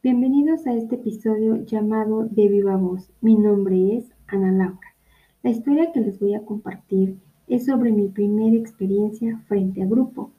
Bienvenidos 0.00 0.64
a 0.68 0.74
este 0.74 0.94
episodio 0.94 1.64
llamado 1.64 2.24
De 2.30 2.46
Viva 2.46 2.76
Voz. 2.76 3.10
Mi 3.20 3.34
nombre 3.34 3.96
es 3.96 4.04
Ana 4.28 4.52
Laura. 4.52 4.94
La 5.42 5.50
historia 5.50 5.90
que 5.90 6.00
les 6.00 6.20
voy 6.20 6.34
a 6.34 6.44
compartir 6.44 7.16
es 7.48 7.66
sobre 7.66 7.90
mi 7.90 8.06
primera 8.06 8.56
experiencia 8.56 9.42
frente 9.48 9.82
a 9.82 9.86
grupo. 9.86 10.30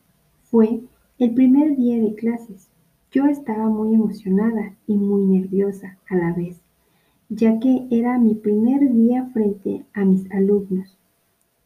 Fue 0.44 0.80
el 1.17 1.34
primer 1.34 1.76
día 1.76 2.02
de 2.02 2.16
clases. 2.16 2.70
Yo 3.12 3.26
estaba 3.26 3.67
muy 3.70 3.95
emocionada 3.95 4.77
y 4.88 4.95
muy 4.95 5.26
nerviosa 5.26 5.98
a 6.09 6.16
la 6.16 6.31
vez, 6.31 6.62
ya 7.28 7.59
que 7.59 7.86
era 7.91 8.17
mi 8.17 8.36
primer 8.36 8.94
día 8.94 9.26
frente 9.34 9.84
a 9.94 10.05
mis 10.05 10.31
alumnos. 10.31 10.98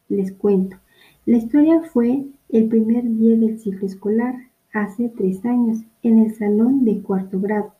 Les 0.08 0.32
cuento, 0.32 0.78
la 1.26 1.36
historia 1.36 1.80
fue 1.80 2.26
el 2.48 2.68
primer 2.68 3.04
día 3.04 3.36
del 3.36 3.60
ciclo 3.60 3.86
escolar 3.86 4.34
hace 4.72 5.08
tres 5.08 5.44
años 5.44 5.84
en 6.02 6.18
el 6.18 6.34
salón 6.34 6.84
de 6.84 7.00
cuarto 7.00 7.38
grado. 7.40 7.72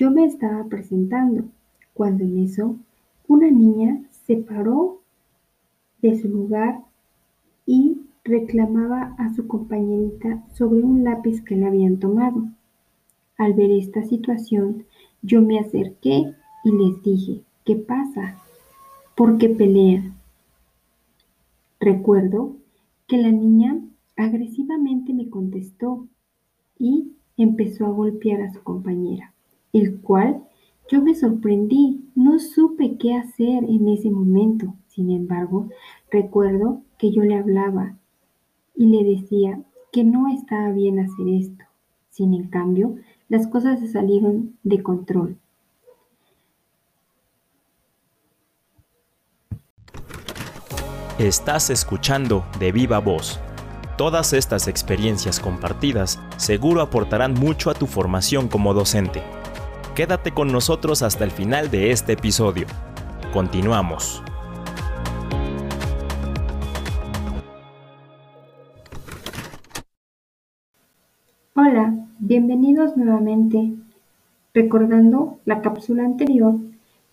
Yo 0.00 0.10
me 0.10 0.24
estaba 0.24 0.64
presentando 0.64 1.44
cuando 1.92 2.24
en 2.24 2.38
eso 2.38 2.76
una 3.28 3.50
niña 3.50 4.02
se 4.24 4.36
paró 4.36 5.02
de 6.00 6.18
su 6.18 6.26
lugar 6.26 6.80
y 7.66 8.00
reclamaba 8.24 9.14
a 9.18 9.34
su 9.34 9.46
compañerita 9.46 10.42
sobre 10.54 10.82
un 10.82 11.04
lápiz 11.04 11.42
que 11.42 11.54
le 11.54 11.66
habían 11.66 11.98
tomado. 11.98 12.48
Al 13.36 13.52
ver 13.52 13.72
esta 13.72 14.02
situación, 14.02 14.86
yo 15.20 15.42
me 15.42 15.58
acerqué 15.58 16.34
y 16.64 16.70
les 16.70 17.02
dije, 17.02 17.42
¿qué 17.66 17.76
pasa? 17.76 18.38
¿Por 19.14 19.36
qué 19.36 19.50
pelean? 19.50 20.14
Recuerdo 21.78 22.56
que 23.06 23.18
la 23.18 23.32
niña 23.32 23.78
agresivamente 24.16 25.12
me 25.12 25.28
contestó 25.28 26.08
y 26.78 27.12
empezó 27.36 27.84
a 27.84 27.90
golpear 27.90 28.40
a 28.40 28.50
su 28.50 28.62
compañera, 28.62 29.34
el 29.72 30.00
cual 30.00 30.44
yo 30.90 31.00
me 31.00 31.14
sorprendí, 31.14 32.04
no 32.14 32.38
supe 32.38 32.96
qué 32.98 33.14
hacer 33.14 33.64
en 33.64 33.88
ese 33.88 34.10
momento. 34.10 34.74
Sin 34.88 35.10
embargo, 35.10 35.68
recuerdo 36.10 36.82
que 36.98 37.12
yo 37.12 37.22
le 37.22 37.36
hablaba 37.36 37.96
y 38.74 38.86
le 38.86 39.04
decía 39.04 39.62
que 39.92 40.02
no 40.02 40.28
estaba 40.28 40.72
bien 40.72 40.98
hacer 40.98 41.28
esto. 41.28 41.64
Sin 42.10 42.34
en 42.34 42.48
cambio, 42.48 42.96
las 43.28 43.46
cosas 43.46 43.78
se 43.78 43.88
salieron 43.88 44.56
de 44.64 44.82
control. 44.82 45.36
Estás 51.18 51.70
escuchando 51.70 52.44
de 52.58 52.72
viva 52.72 52.98
voz 52.98 53.38
Todas 54.00 54.32
estas 54.32 54.66
experiencias 54.66 55.38
compartidas 55.40 56.18
seguro 56.38 56.80
aportarán 56.80 57.34
mucho 57.34 57.68
a 57.68 57.74
tu 57.74 57.86
formación 57.86 58.48
como 58.48 58.72
docente. 58.72 59.22
Quédate 59.94 60.30
con 60.30 60.52
nosotros 60.52 61.02
hasta 61.02 61.24
el 61.24 61.32
final 61.32 61.68
de 61.68 61.90
este 61.90 62.12
episodio. 62.12 62.66
Continuamos. 63.32 64.22
Hola, 71.56 72.06
bienvenidos 72.20 72.96
nuevamente. 72.96 73.72
Recordando 74.54 75.38
la 75.44 75.60
cápsula 75.60 76.04
anterior, 76.04 76.54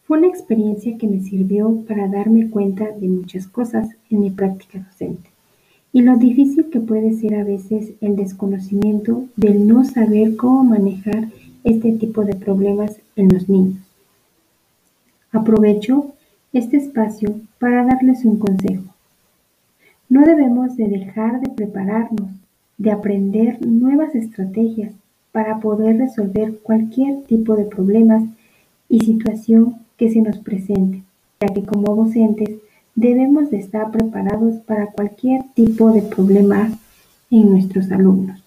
fue 0.04 0.20
una 0.20 0.28
experiencia 0.28 0.98
que 1.00 1.08
me 1.08 1.22
sirvió 1.22 1.84
para 1.88 2.08
darme 2.08 2.50
cuenta 2.52 2.92
de 2.92 3.08
muchas 3.10 3.48
cosas 3.48 3.90
en 4.12 4.20
mi 4.20 4.30
práctica 4.30 4.80
docente 4.80 5.32
y 5.94 6.02
lo 6.02 6.16
difícil 6.18 6.70
que 6.70 6.80
puede 6.80 7.14
ser 7.14 7.36
a 7.36 7.44
veces 7.44 7.94
el 8.02 8.16
desconocimiento 8.16 9.26
del 9.36 9.68
no 9.68 9.84
saber 9.84 10.36
cómo 10.36 10.64
manejar 10.64 11.30
este 11.64 11.92
tipo 11.94 12.24
de 12.24 12.36
problemas 12.36 12.98
en 13.16 13.30
los 13.30 13.50
niños. 13.50 13.80
Aprovecho 15.32 16.14
este 16.54 16.78
espacio 16.78 17.40
para 17.60 17.84
darles 17.84 18.26
un 18.26 18.40
consejo. 18.40 18.84
No 20.10 20.26
debemos 20.26 20.78
de 20.78 20.88
dejar 20.88 21.42
de 21.42 21.50
prepararnos, 21.50 22.32
de 22.78 22.92
aprender 22.92 23.66
nuevas 23.66 24.16
estrategias 24.16 24.94
para 25.32 25.60
poder 25.60 25.98
resolver 25.98 26.60
cualquier 26.64 27.24
tipo 27.24 27.56
de 27.56 27.66
problemas 27.66 28.24
y 28.90 29.02
situación 29.02 29.76
que 29.98 30.10
se 30.10 30.22
nos 30.22 30.38
presente, 30.38 31.04
ya 31.42 31.54
que 31.54 31.64
como 31.64 31.96
docentes 31.96 32.56
debemos 32.96 33.52
de 33.52 33.58
estar 33.58 33.92
preparados 33.92 34.56
para 34.62 34.88
cualquier 34.88 35.44
tipo 35.54 35.92
de 35.92 36.02
problema 36.02 36.72
en 37.30 37.52
nuestros 37.52 37.92
alumnos. 37.92 38.47